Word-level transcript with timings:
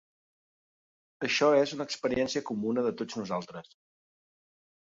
Això 1.27 1.49
és 1.59 1.75
una 1.77 1.87
experiència 1.91 2.45
comuna 2.49 2.87
de 2.89 2.95
tots 3.03 3.21
nosaltres. 3.23 3.73